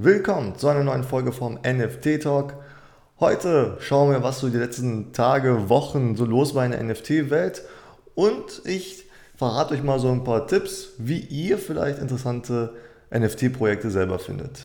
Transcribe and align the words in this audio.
Willkommen 0.00 0.54
zu 0.56 0.68
einer 0.68 0.84
neuen 0.84 1.02
Folge 1.02 1.32
vom 1.32 1.54
NFT 1.54 2.22
Talk. 2.22 2.54
Heute 3.18 3.78
schauen 3.80 4.12
wir, 4.12 4.22
was 4.22 4.38
so 4.38 4.48
die 4.48 4.56
letzten 4.56 5.12
Tage, 5.12 5.68
Wochen 5.68 6.14
so 6.14 6.24
los 6.24 6.54
war 6.54 6.64
in 6.64 6.70
der 6.70 6.80
NFT-Welt 6.84 7.64
und 8.14 8.62
ich 8.64 9.06
verrate 9.34 9.74
euch 9.74 9.82
mal 9.82 9.98
so 9.98 10.12
ein 10.12 10.22
paar 10.22 10.46
Tipps, 10.46 10.90
wie 10.98 11.18
ihr 11.18 11.58
vielleicht 11.58 11.98
interessante 11.98 12.74
NFT-Projekte 13.12 13.90
selber 13.90 14.20
findet. 14.20 14.62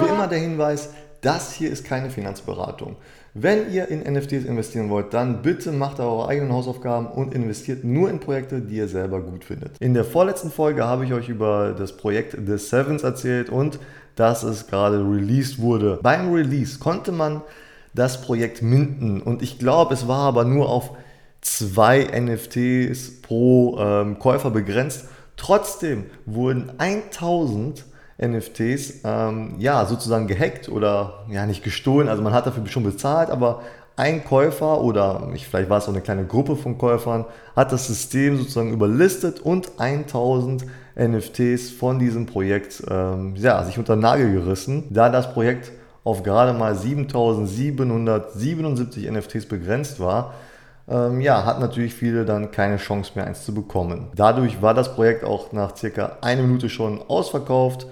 Wie 0.00 0.08
immer 0.08 0.28
der 0.28 0.38
Hinweis, 0.38 0.88
das 1.20 1.52
hier 1.52 1.70
ist 1.70 1.84
keine 1.84 2.10
Finanzberatung. 2.10 2.96
Wenn 3.34 3.70
ihr 3.72 3.88
in 3.88 4.00
NFTs 4.00 4.44
investieren 4.44 4.90
wollt, 4.90 5.14
dann 5.14 5.42
bitte 5.42 5.70
macht 5.70 6.00
eure 6.00 6.28
eigenen 6.28 6.52
Hausaufgaben 6.52 7.06
und 7.06 7.32
investiert 7.32 7.84
nur 7.84 8.10
in 8.10 8.18
Projekte, 8.18 8.60
die 8.60 8.76
ihr 8.76 8.88
selber 8.88 9.20
gut 9.20 9.44
findet. 9.44 9.78
In 9.78 9.94
der 9.94 10.04
vorletzten 10.04 10.50
Folge 10.50 10.84
habe 10.84 11.04
ich 11.04 11.12
euch 11.12 11.28
über 11.28 11.74
das 11.78 11.96
Projekt 11.96 12.36
The 12.44 12.58
Sevens 12.58 13.04
erzählt 13.04 13.48
und 13.48 13.78
dass 14.16 14.42
es 14.42 14.66
gerade 14.66 14.98
released 14.98 15.60
wurde. 15.60 16.00
Beim 16.02 16.32
Release 16.32 16.78
konnte 16.80 17.12
man 17.12 17.42
das 17.94 18.20
Projekt 18.20 18.62
minden 18.62 19.20
und 19.20 19.42
ich 19.42 19.58
glaube, 19.58 19.94
es 19.94 20.08
war 20.08 20.26
aber 20.26 20.44
nur 20.44 20.68
auf 20.68 20.90
zwei 21.40 22.02
NFTs 22.02 23.22
pro 23.22 23.78
ähm, 23.78 24.18
Käufer 24.18 24.50
begrenzt. 24.50 25.06
Trotzdem 25.36 26.06
wurden 26.26 26.72
1000 26.78 27.84
NFTs 28.20 29.00
ähm, 29.04 29.54
ja 29.58 29.86
sozusagen 29.86 30.26
gehackt 30.26 30.68
oder 30.68 31.24
ja 31.30 31.46
nicht 31.46 31.64
gestohlen. 31.64 32.08
Also 32.08 32.22
man 32.22 32.32
hat 32.32 32.46
dafür 32.46 32.66
schon 32.66 32.84
bezahlt, 32.84 33.30
aber 33.30 33.62
ein 33.96 34.24
Käufer 34.24 34.80
oder 34.80 35.28
vielleicht 35.50 35.68
war 35.68 35.78
es 35.78 35.84
auch 35.84 35.92
eine 35.92 36.00
kleine 36.00 36.24
Gruppe 36.24 36.56
von 36.56 36.78
Käufern 36.78 37.26
hat 37.54 37.72
das 37.72 37.86
System 37.86 38.38
sozusagen 38.38 38.72
überlistet 38.72 39.40
und 39.40 39.72
1000 39.78 40.64
NFTs 40.96 41.70
von 41.70 41.98
diesem 41.98 42.24
Projekt 42.26 42.82
ähm, 42.90 43.34
ja, 43.36 43.62
sich 43.64 43.78
unter 43.78 43.96
den 43.96 44.00
Nagel 44.00 44.32
gerissen, 44.32 44.84
da 44.90 45.10
das 45.10 45.32
Projekt 45.32 45.72
auf 46.04 46.22
gerade 46.22 46.52
mal 46.52 46.74
7777 46.74 49.10
NFTs 49.10 49.46
begrenzt 49.46 49.98
war. 50.00 50.34
Ähm, 50.88 51.20
ja, 51.20 51.44
hat 51.44 51.60
natürlich 51.60 51.94
viele 51.94 52.24
dann 52.24 52.50
keine 52.50 52.78
Chance 52.78 53.12
mehr, 53.14 53.26
eins 53.26 53.44
zu 53.44 53.54
bekommen. 53.54 54.08
Dadurch 54.16 54.60
war 54.62 54.74
das 54.74 54.94
Projekt 54.94 55.22
auch 55.24 55.52
nach 55.52 55.76
circa 55.76 56.16
einer 56.20 56.42
Minute 56.42 56.68
schon 56.68 57.00
ausverkauft. 57.06 57.86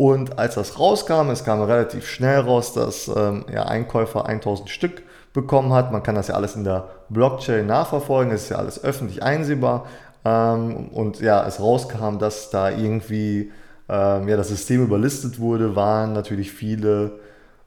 Und 0.00 0.38
als 0.38 0.54
das 0.54 0.78
rauskam, 0.78 1.28
es 1.28 1.44
kam 1.44 1.60
relativ 1.60 2.08
schnell 2.08 2.40
raus, 2.40 2.72
dass 2.72 3.06
ähm, 3.14 3.44
ja, 3.52 3.64
ein 3.64 3.86
Käufer 3.86 4.24
1000 4.24 4.70
Stück 4.70 5.02
bekommen 5.34 5.74
hat. 5.74 5.92
Man 5.92 6.02
kann 6.02 6.14
das 6.14 6.28
ja 6.28 6.36
alles 6.36 6.56
in 6.56 6.64
der 6.64 6.88
Blockchain 7.10 7.66
nachverfolgen, 7.66 8.32
es 8.32 8.44
ist 8.44 8.48
ja 8.48 8.56
alles 8.56 8.82
öffentlich 8.82 9.22
einsehbar. 9.22 9.84
Ähm, 10.24 10.88
und 10.88 11.20
ja, 11.20 11.46
es 11.46 11.60
rauskam, 11.60 12.16
dass 12.18 12.48
da 12.48 12.70
irgendwie 12.70 13.52
ähm, 13.90 14.26
ja, 14.26 14.38
das 14.38 14.48
System 14.48 14.82
überlistet 14.82 15.38
wurde, 15.38 15.76
waren 15.76 16.14
natürlich 16.14 16.50
viele 16.50 17.18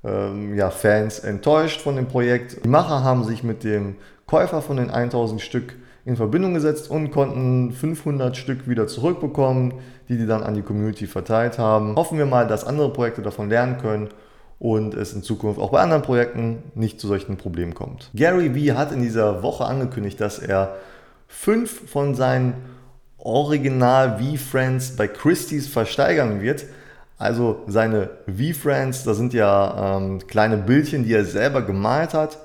ähm, 0.03 0.55
ja, 0.55 0.71
Fans 0.71 1.19
enttäuscht 1.19 1.81
von 1.81 1.97
dem 1.97 2.07
Projekt. 2.07 2.65
Die 2.65 2.67
Macher 2.67 3.03
haben 3.03 3.25
sich 3.25 3.43
mit 3.43 3.63
dem 3.63 3.97
Käufer 4.25 4.63
von 4.63 4.77
den 4.77 4.89
1000 4.89 5.39
Stück 5.39 5.75
in 6.05 6.17
Verbindung 6.17 6.53
gesetzt 6.53 6.89
und 6.89 7.11
konnten 7.11 7.71
500 7.71 8.35
Stück 8.35 8.67
wieder 8.67 8.87
zurückbekommen, 8.87 9.75
die 10.09 10.17
die 10.17 10.25
dann 10.25 10.43
an 10.43 10.53
die 10.53 10.61
Community 10.61 11.07
verteilt 11.07 11.57
haben. 11.57 11.95
Hoffen 11.95 12.17
wir 12.17 12.25
mal, 12.25 12.45
dass 12.47 12.65
andere 12.65 12.91
Projekte 12.91 13.21
davon 13.21 13.49
lernen 13.49 13.77
können 13.77 14.09
und 14.59 14.93
es 14.93 15.13
in 15.13 15.23
Zukunft 15.23 15.59
auch 15.59 15.71
bei 15.71 15.79
anderen 15.79 16.01
Projekten 16.01 16.63
nicht 16.75 16.99
zu 16.99 17.07
solchen 17.07 17.37
Problemen 17.37 17.73
kommt. 17.73 18.09
Gary 18.13 18.53
Vee 18.53 18.73
hat 18.73 18.91
in 18.91 19.01
dieser 19.01 19.43
Woche 19.43 19.65
angekündigt, 19.65 20.19
dass 20.19 20.39
er 20.39 20.75
fünf 21.27 21.89
von 21.89 22.15
seinen 22.15 22.55
Original 23.17 24.19
V-Friends 24.19 24.97
bei 24.97 25.07
Christie's 25.07 25.67
versteigern 25.67 26.41
wird. 26.41 26.65
Also 27.17 27.61
seine 27.67 28.09
V-Friends, 28.25 29.05
das 29.05 29.17
sind 29.17 29.33
ja 29.33 29.97
ähm, 29.97 30.19
kleine 30.27 30.57
Bildchen, 30.57 31.05
die 31.05 31.13
er 31.13 31.23
selber 31.23 31.61
gemalt 31.61 32.13
hat 32.13 32.37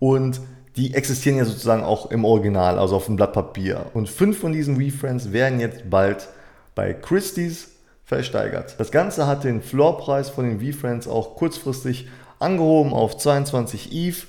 und 0.00 0.40
die 0.76 0.94
existieren 0.94 1.38
ja 1.38 1.44
sozusagen 1.44 1.82
auch 1.82 2.10
im 2.10 2.24
Original, 2.24 2.78
also 2.78 2.96
auf 2.96 3.06
dem 3.06 3.16
Blatt 3.16 3.32
Papier. 3.32 3.86
Und 3.94 4.08
fünf 4.08 4.38
von 4.38 4.52
diesen 4.52 4.78
WeFriends 4.78 5.32
werden 5.32 5.58
jetzt 5.58 5.88
bald 5.88 6.28
bei 6.74 6.92
Christie's 6.92 7.68
versteigert. 8.04 8.74
Das 8.78 8.90
Ganze 8.90 9.26
hat 9.26 9.44
den 9.44 9.62
Floorpreis 9.62 10.28
von 10.28 10.44
den 10.44 10.60
WeFriends 10.60 11.08
auch 11.08 11.34
kurzfristig 11.36 12.08
angehoben 12.38 12.92
auf 12.92 13.16
22 13.16 13.92
ETH. 13.92 14.26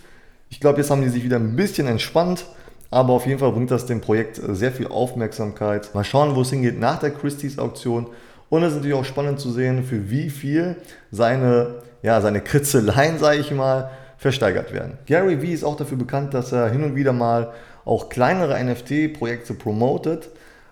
Ich 0.50 0.60
glaube, 0.62 0.80
jetzt 0.80 0.90
haben 0.90 1.02
die 1.02 1.10
sich 1.10 1.24
wieder 1.24 1.36
ein 1.36 1.58
bisschen 1.58 1.88
entspannt, 1.88 2.46
aber 2.90 3.14
auf 3.14 3.26
jeden 3.26 3.40
Fall 3.40 3.52
bringt 3.52 3.70
das 3.70 3.86
dem 3.86 4.00
Projekt 4.00 4.40
sehr 4.42 4.72
viel 4.72 4.88
Aufmerksamkeit. 4.88 5.94
Mal 5.94 6.06
schauen, 6.06 6.36
wo 6.36 6.42
es 6.42 6.50
hingeht 6.50 6.80
nach 6.80 7.00
der 7.00 7.12
Christie's 7.12 7.60
Auktion. 7.60 8.08
Und 8.50 8.64
es 8.64 8.70
ist 8.70 8.76
natürlich 8.78 8.96
auch 8.96 9.06
spannend 9.06 9.42
zu 9.42 9.52
sehen, 9.52 9.84
für 9.84 10.10
wie 10.10 10.30
viel 10.30 10.78
seine, 11.12 11.84
ja, 12.02 12.22
seine 12.22 12.40
Kritzeleien, 12.40 13.20
sage 13.20 13.40
ich 13.40 13.52
mal, 13.52 13.92
versteigert 14.18 14.74
werden. 14.74 14.98
Gary 15.06 15.42
Vee 15.42 15.54
ist 15.54 15.64
auch 15.64 15.78
dafür 15.78 15.98
bekannt, 15.98 16.34
dass 16.34 16.52
er 16.52 16.70
hin 16.70 16.84
und 16.84 16.96
wieder 16.96 17.14
mal 17.14 17.54
auch 17.86 18.10
kleinere 18.10 18.62
NFT-Projekte 18.64 19.54
promotet. 19.54 20.30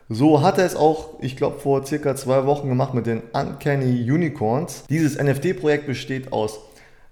So 0.10 0.42
hat 0.44 0.58
er 0.60 0.66
es 0.66 0.76
auch, 0.76 1.20
ich 1.22 1.36
glaube, 1.36 1.60
vor 1.60 1.86
circa 1.86 2.16
zwei 2.16 2.46
Wochen 2.46 2.70
gemacht 2.70 2.94
mit 2.94 3.08
den 3.08 3.24
Uncanny 3.34 4.12
Unicorns. 4.12 4.84
Dieses 4.90 5.18
NFT-Projekt 5.18 5.88
besteht 5.88 6.32
aus 6.32 6.60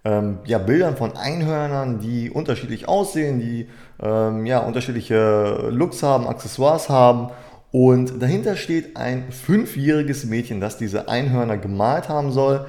ähm, 0.06 0.40
ja, 0.46 0.58
Bildern 0.58 0.98
von 0.98 1.16
Einhörnern, 1.16 2.00
die 2.00 2.30
unterschiedlich 2.30 2.88
aussehen, 2.88 3.40
die 3.40 3.68
ähm, 4.02 4.46
ja, 4.46 4.60
unterschiedliche 4.60 5.70
Looks 5.72 6.04
haben, 6.04 6.28
Accessoires 6.28 6.90
haben. 6.90 7.30
Und 7.72 8.22
dahinter 8.22 8.56
steht 8.56 8.98
ein 8.98 9.32
fünfjähriges 9.32 10.26
Mädchen, 10.26 10.62
das 10.62 10.78
diese 10.78 11.08
Einhörner 11.08 11.58
gemalt 11.58 12.10
haben 12.10 12.32
soll. 12.32 12.68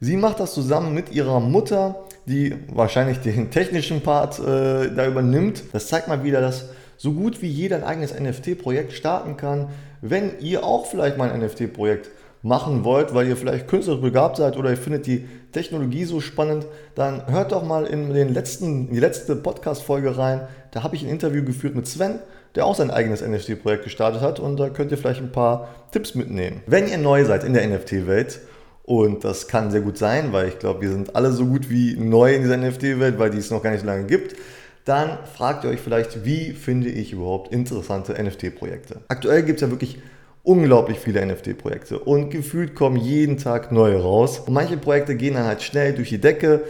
Sie 0.00 0.16
macht 0.16 0.38
das 0.38 0.54
zusammen 0.54 0.94
mit 0.94 1.10
ihrer 1.10 1.40
Mutter 1.40 1.96
die 2.26 2.54
wahrscheinlich 2.68 3.18
den 3.18 3.50
technischen 3.52 4.00
Part 4.00 4.38
äh, 4.38 4.90
da 4.94 5.06
übernimmt. 5.06 5.64
Das 5.72 5.88
zeigt 5.88 6.08
mal 6.08 6.24
wieder, 6.24 6.40
dass 6.40 6.70
so 6.96 7.12
gut 7.12 7.42
wie 7.42 7.48
jeder 7.48 7.76
ein 7.76 7.84
eigenes 7.84 8.18
NFT-Projekt 8.18 8.92
starten 8.92 9.36
kann. 9.36 9.68
Wenn 10.00 10.38
ihr 10.40 10.64
auch 10.64 10.86
vielleicht 10.86 11.16
mal 11.16 11.30
ein 11.30 11.40
NFT-Projekt 11.40 12.10
machen 12.44 12.84
wollt, 12.84 13.14
weil 13.14 13.26
ihr 13.26 13.36
vielleicht 13.36 13.68
künstlerisch 13.68 14.02
begabt 14.02 14.36
seid 14.36 14.58
oder 14.58 14.70
ihr 14.70 14.76
findet 14.76 15.06
die 15.06 15.26
Technologie 15.52 16.04
so 16.04 16.20
spannend, 16.20 16.66
dann 16.94 17.26
hört 17.26 17.52
doch 17.52 17.64
mal 17.64 17.86
in, 17.86 18.12
den 18.12 18.34
letzten, 18.34 18.88
in 18.88 18.94
die 18.94 19.00
letzte 19.00 19.34
Podcast-Folge 19.34 20.18
rein. 20.18 20.42
Da 20.70 20.82
habe 20.82 20.94
ich 20.94 21.02
ein 21.02 21.08
Interview 21.08 21.42
geführt 21.42 21.74
mit 21.74 21.86
Sven, 21.86 22.18
der 22.54 22.66
auch 22.66 22.74
sein 22.74 22.90
eigenes 22.90 23.26
NFT-Projekt 23.26 23.84
gestartet 23.84 24.20
hat 24.20 24.40
und 24.40 24.58
da 24.58 24.68
könnt 24.68 24.90
ihr 24.90 24.98
vielleicht 24.98 25.22
ein 25.22 25.32
paar 25.32 25.68
Tipps 25.90 26.14
mitnehmen. 26.14 26.62
Wenn 26.66 26.86
ihr 26.86 26.98
neu 26.98 27.24
seid 27.24 27.44
in 27.44 27.54
der 27.54 27.66
NFT-Welt 27.66 28.40
und 28.84 29.24
das 29.24 29.48
kann 29.48 29.70
sehr 29.70 29.80
gut 29.80 29.96
sein, 29.96 30.32
weil 30.32 30.48
ich 30.48 30.58
glaube, 30.58 30.82
wir 30.82 30.90
sind 30.90 31.16
alle 31.16 31.32
so 31.32 31.46
gut 31.46 31.70
wie 31.70 31.96
neu 31.96 32.34
in 32.34 32.42
dieser 32.42 32.58
NFT-Welt, 32.58 33.18
weil 33.18 33.30
die 33.30 33.38
es 33.38 33.50
noch 33.50 33.62
gar 33.62 33.70
nicht 33.70 33.80
so 33.80 33.86
lange 33.86 34.04
gibt. 34.04 34.36
Dann 34.84 35.18
fragt 35.34 35.64
ihr 35.64 35.70
euch 35.70 35.80
vielleicht, 35.80 36.26
wie 36.26 36.52
finde 36.52 36.90
ich 36.90 37.12
überhaupt 37.12 37.50
interessante 37.50 38.12
NFT-Projekte? 38.22 39.00
Aktuell 39.08 39.42
gibt 39.42 39.56
es 39.56 39.62
ja 39.62 39.70
wirklich 39.70 39.98
unglaublich 40.42 40.98
viele 40.98 41.24
NFT-Projekte 41.24 41.98
und 41.98 42.28
gefühlt 42.28 42.74
kommen 42.74 42.96
jeden 42.96 43.38
Tag 43.38 43.72
neue 43.72 44.02
raus. 44.02 44.40
Und 44.40 44.52
manche 44.52 44.76
Projekte 44.76 45.16
gehen 45.16 45.34
dann 45.34 45.46
halt 45.46 45.62
schnell 45.62 45.94
durch 45.94 46.10
die 46.10 46.20
Decke 46.20 46.60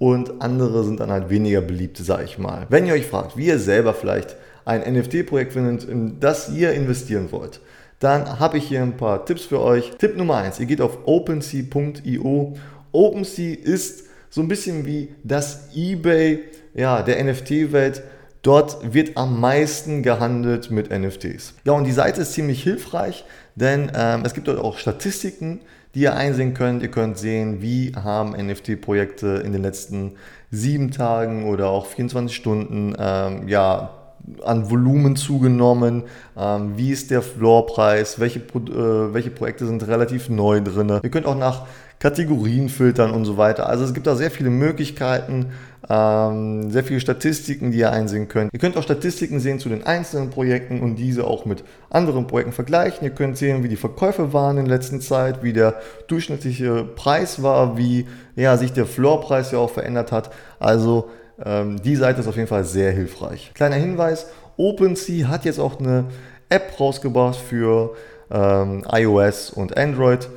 und 0.00 0.42
andere 0.42 0.82
sind 0.82 0.98
dann 0.98 1.12
halt 1.12 1.30
weniger 1.30 1.60
beliebt, 1.60 1.98
sage 1.98 2.24
ich 2.24 2.36
mal. 2.38 2.66
Wenn 2.68 2.86
ihr 2.86 2.94
euch 2.94 3.06
fragt, 3.06 3.36
wie 3.36 3.46
ihr 3.46 3.60
selber 3.60 3.94
vielleicht 3.94 4.34
ein 4.64 4.80
NFT-Projekt 4.92 5.52
findet, 5.52 5.84
in 5.84 6.18
das 6.18 6.48
ihr 6.48 6.72
investieren 6.72 7.30
wollt, 7.30 7.60
dann 8.00 8.40
habe 8.40 8.58
ich 8.58 8.64
hier 8.64 8.82
ein 8.82 8.96
paar 8.96 9.24
Tipps 9.26 9.44
für 9.44 9.60
euch. 9.60 9.92
Tipp 9.98 10.16
Nummer 10.16 10.38
1, 10.38 10.58
ihr 10.58 10.66
geht 10.66 10.80
auf 10.80 10.98
OpenSea.io. 11.04 12.56
OpenSea 12.92 13.56
ist 13.62 14.04
so 14.30 14.40
ein 14.40 14.48
bisschen 14.48 14.86
wie 14.86 15.14
das 15.22 15.68
eBay 15.74 16.40
ja, 16.74 17.02
der 17.02 17.22
NFT-Welt. 17.22 18.02
Dort 18.42 18.94
wird 18.94 19.18
am 19.18 19.38
meisten 19.38 20.02
gehandelt 20.02 20.70
mit 20.70 20.90
NFTs. 20.90 21.54
Ja, 21.64 21.72
und 21.72 21.84
die 21.84 21.92
Seite 21.92 22.22
ist 22.22 22.32
ziemlich 22.32 22.62
hilfreich, 22.62 23.26
denn 23.54 23.92
ähm, 23.94 24.22
es 24.24 24.32
gibt 24.32 24.48
dort 24.48 24.58
auch 24.58 24.78
Statistiken, 24.78 25.60
die 25.94 26.00
ihr 26.00 26.16
einsehen 26.16 26.54
könnt. 26.54 26.82
Ihr 26.82 26.90
könnt 26.90 27.18
sehen, 27.18 27.60
wie 27.60 27.92
haben 27.94 28.32
NFT-Projekte 28.32 29.42
in 29.44 29.52
den 29.52 29.60
letzten 29.60 30.12
sieben 30.50 30.90
Tagen 30.90 31.44
oder 31.44 31.68
auch 31.68 31.84
24 31.84 32.34
Stunden 32.34 32.94
ähm, 32.98 33.46
ja, 33.46 33.99
an 34.44 34.70
Volumen 34.70 35.16
zugenommen? 35.16 36.04
Ähm, 36.36 36.72
wie 36.76 36.90
ist 36.90 37.10
der 37.10 37.22
Floorpreis? 37.22 38.20
Welche, 38.20 38.40
äh, 38.40 39.14
welche 39.14 39.30
Projekte 39.30 39.66
sind 39.66 39.86
relativ 39.86 40.28
neu 40.28 40.60
drin? 40.60 41.00
Ihr 41.02 41.10
könnt 41.10 41.26
auch 41.26 41.36
nach 41.36 41.66
Kategorien 42.00 42.70
filtern 42.70 43.10
und 43.10 43.26
so 43.26 43.36
weiter. 43.36 43.68
Also 43.68 43.84
es 43.84 43.92
gibt 43.92 44.06
da 44.06 44.16
sehr 44.16 44.30
viele 44.30 44.48
Möglichkeiten, 44.48 45.50
ähm, 45.88 46.70
sehr 46.70 46.82
viele 46.82 46.98
Statistiken, 46.98 47.72
die 47.72 47.78
ihr 47.78 47.92
einsehen 47.92 48.26
könnt. 48.26 48.52
Ihr 48.54 48.58
könnt 48.58 48.78
auch 48.78 48.82
Statistiken 48.82 49.38
sehen 49.38 49.58
zu 49.58 49.68
den 49.68 49.84
einzelnen 49.86 50.30
Projekten 50.30 50.80
und 50.80 50.96
diese 50.96 51.24
auch 51.24 51.44
mit 51.44 51.62
anderen 51.90 52.26
Projekten 52.26 52.52
vergleichen. 52.52 53.04
Ihr 53.04 53.10
könnt 53.10 53.36
sehen, 53.36 53.62
wie 53.62 53.68
die 53.68 53.76
Verkäufe 53.76 54.32
waren 54.32 54.56
in 54.56 54.64
letzter 54.64 54.98
Zeit, 55.00 55.42
wie 55.42 55.52
der 55.52 55.74
durchschnittliche 56.08 56.84
Preis 56.84 57.42
war, 57.42 57.76
wie 57.76 58.06
ja, 58.34 58.56
sich 58.56 58.72
der 58.72 58.86
Floorpreis 58.86 59.50
ja 59.50 59.58
auch 59.58 59.70
verändert 59.70 60.10
hat. 60.10 60.30
Also 60.58 61.10
Ähm, 61.44 61.80
die 61.82 61.96
Seite 61.96 62.20
ist 62.20 62.26
auf 62.26 62.36
jeden 62.36 62.48
Fall 62.48 62.64
sehr 62.64 62.92
hilfreich. 62.92 63.52
Kleiner 63.54 63.76
Hinweis, 63.76 64.26
OpenSea 64.56 65.28
hat 65.28 65.44
jetzt 65.44 65.58
auch 65.58 65.80
eine 65.80 66.04
App 66.48 66.78
rausgebracht 66.78 67.36
für 67.36 67.94
ähm, 68.30 68.84
iOS 68.90 69.50
und 69.50 69.76
Android. 69.76 70.28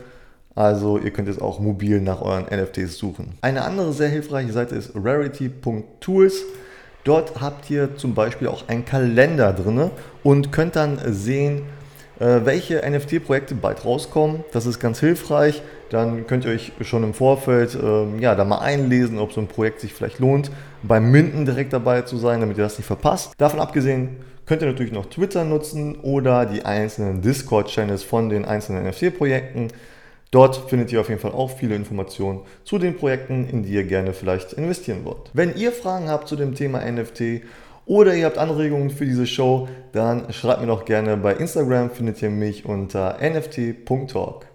Also 0.56 1.00
ihr 1.00 1.12
könnt 1.12 1.28
jetzt 1.28 1.42
auch 1.42 1.60
mobil 1.60 2.00
nach 2.00 2.22
euren 2.22 2.46
NFTs 2.46 2.98
suchen. 2.98 3.34
Eine 3.42 3.64
andere 3.64 3.92
sehr 3.92 4.10
hilfreiche 4.10 4.54
Seite 4.54 4.76
ist 4.76 4.92
rarity.tools. 4.96 6.44
Dort 7.04 7.42
habt 7.42 7.70
ihr 7.70 7.98
zum 7.98 8.14
Beispiel 8.14 8.48
auch 8.48 8.68
einen 8.70 8.86
Kalender 8.86 9.52
drin 9.52 9.90
und 10.24 10.52
könnt 10.52 10.76
dann 10.76 11.00
sehen, 11.08 11.64
welche 12.19 12.81
NFT-Projekte 12.88 13.56
bald 13.56 13.86
rauskommen. 13.86 14.44
Das 14.51 14.65
ist 14.65 14.80
ganz 14.80 15.00
hilfreich. 15.00 15.62
Dann 15.89 16.25
könnt 16.25 16.45
ihr 16.45 16.51
euch 16.51 16.71
schon 16.81 17.04
im 17.04 17.13
Vorfeld 17.13 17.75
äh, 17.75 18.19
ja, 18.19 18.33
da 18.33 18.45
mal 18.45 18.60
einlesen, 18.60 19.19
ob 19.19 19.31
so 19.31 19.42
ein 19.42 19.48
Projekt 19.48 19.80
sich 19.80 19.94
vielleicht 19.94 20.18
lohnt, 20.18 20.50
beim 20.81 21.12
Minden 21.12 21.45
direkt 21.45 21.71
dabei 21.71 22.01
zu 22.01 22.18
sein, 22.18 22.39
damit 22.39 22.57
ihr 22.57 22.63
das 22.63 22.80
nicht 22.80 22.88
verpasst. 22.88 23.33
Davon 23.38 23.60
abgesehen 23.60 24.18
könnt 24.45 24.62
ihr 24.63 24.68
natürlich 24.68 24.92
noch 24.92 25.06
Twitter 25.06 25.44
nutzen 25.44 25.95
oder 26.01 26.45
die 26.45 26.65
einzelnen 26.65 27.21
Discord-Channels 27.21 28.04
von 28.04 28.30
den 28.30 28.44
einzelnen 28.45 28.88
NFT-Projekten. 28.88 29.68
Dort 30.31 30.68
findet 30.68 30.92
ihr 30.92 31.00
auf 31.00 31.10
jeden 31.10 31.21
Fall 31.21 31.31
auch 31.31 31.51
viele 31.51 31.75
Informationen 31.75 32.39
zu 32.63 32.80
den 32.80 32.98
Projekten, 32.98 33.48
in 33.48 33.62
die 33.62 33.74
ihr 33.74 33.83
gerne 33.83 34.13
vielleicht 34.13 34.54
investieren 34.54 35.06
wollt. 35.06 35.30
Wenn 35.33 35.56
ihr 35.56 35.71
Fragen 35.71 36.10
habt 36.10 36.27
zu 36.27 36.36
dem 36.36 36.56
Thema 36.56 36.80
NFT 36.83 37.44
oder 37.86 38.16
ihr 38.16 38.26
habt 38.26 38.38
Anregungen 38.38 38.90
für 38.90 39.06
diese 39.06 39.28
Show, 39.28 39.68
dann 39.92 40.32
schreibt 40.32 40.62
mir 40.62 40.68
doch 40.68 40.86
gerne 40.86 41.18
bei 41.18 41.34
Instagram, 41.34 41.92
findet 41.92 42.22
ihr 42.22 42.30
mich 42.30 42.66
unter 42.66 43.18
nft.talk. 43.20 44.53